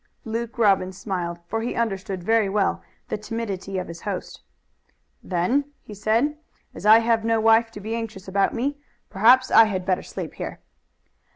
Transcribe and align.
Luke 0.25 0.57
Robbins 0.57 0.97
smiled, 0.97 1.37
for 1.45 1.61
he 1.61 1.75
understood 1.75 2.23
very 2.23 2.49
well 2.49 2.81
the 3.09 3.19
timidity 3.19 3.77
of 3.77 3.87
his 3.87 4.01
host. 4.01 4.41
"Then," 5.21 5.65
he 5.83 5.93
said, 5.93 6.39
"as 6.73 6.87
I 6.87 6.97
have 7.01 7.23
no 7.23 7.39
wife 7.39 7.69
to 7.69 7.79
be 7.79 7.93
anxious 7.93 8.27
about 8.27 8.51
me, 8.51 8.79
perhaps 9.11 9.51
I 9.51 9.65
had 9.65 9.85
better 9.85 10.01
sleep 10.01 10.33
here." 10.33 10.57